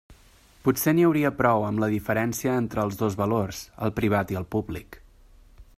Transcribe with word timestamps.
Potser 0.67 0.93
n'hi 0.99 1.03
hauria 1.09 1.31
prou 1.41 1.65
amb 1.67 1.83
la 1.83 1.89
diferència 1.91 2.57
entre 2.63 2.85
els 2.87 2.99
dos 3.03 3.19
valors, 3.21 3.61
el 3.89 3.95
privat 4.01 4.35
i 4.37 4.41
el 4.41 4.49
públic. 4.57 4.99